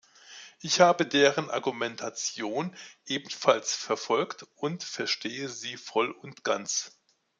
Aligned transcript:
Ich 0.61 0.79
habe 0.79 1.05
deren 1.05 1.51
Argumentation 1.51 2.75
ebenfalls 3.05 3.75
verfolgt 3.75 4.47
und 4.55 4.83
verstehe 4.83 5.47
sie 5.47 5.77
voll 5.77 6.09
und 6.09 6.43
ganz. 6.43 6.97